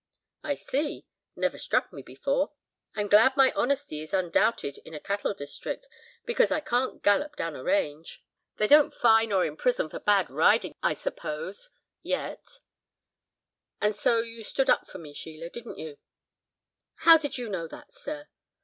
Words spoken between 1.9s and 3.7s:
me before. I'm glad my